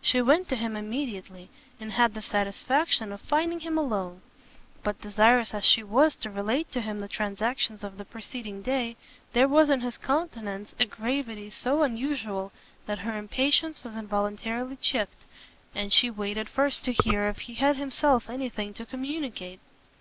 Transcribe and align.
She 0.00 0.22
went 0.22 0.48
to 0.50 0.54
him 0.54 0.76
immediately, 0.76 1.50
and 1.80 1.90
had 1.94 2.14
the 2.14 2.22
satisfaction 2.22 3.10
of 3.10 3.20
finding 3.20 3.58
him 3.58 3.76
alone: 3.76 4.22
but 4.84 5.00
desirous 5.00 5.52
as 5.52 5.64
she 5.64 5.82
was 5.82 6.16
to 6.18 6.30
relate 6.30 6.70
to 6.70 6.80
him 6.80 7.00
the 7.00 7.08
transactions 7.08 7.82
of 7.82 7.98
the 7.98 8.04
preceding 8.04 8.62
day, 8.62 8.94
there 9.32 9.48
was 9.48 9.70
in 9.70 9.80
his 9.80 9.98
countenance 9.98 10.76
a 10.78 10.84
gravity 10.86 11.50
so 11.50 11.82
unusual, 11.82 12.52
that 12.86 13.00
her 13.00 13.18
impatience 13.18 13.82
was 13.82 13.96
involuntarily 13.96 14.76
checked, 14.76 15.24
and 15.74 15.92
she 15.92 16.08
waited 16.08 16.48
first 16.48 16.84
to 16.84 16.92
hear 16.92 17.26
if 17.26 17.38
he 17.38 17.54
had 17.54 17.74
himself 17.76 18.30
any 18.30 18.48
thing 18.48 18.74
to 18.74 18.86
communicate. 18.86 19.58